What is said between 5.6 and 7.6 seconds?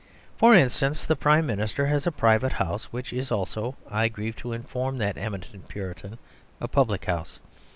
Puritan) a public house.